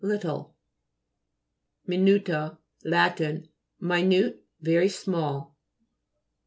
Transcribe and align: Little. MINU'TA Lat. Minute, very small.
Little. 0.03 0.55
MINU'TA 1.87 2.57
Lat. 2.85 3.21
Minute, 3.79 4.43
very 4.59 4.89
small. 4.89 5.55